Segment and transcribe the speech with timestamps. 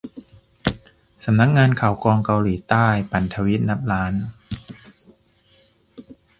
[1.25, 4.13] สำนักงานข่าวกรองเกาหลีใต้ ปั่นทวีตนับล้าน